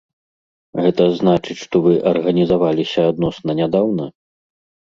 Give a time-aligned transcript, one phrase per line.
[0.85, 4.05] Гэта значыць, што вы арганізаваліся адносна нядаўна?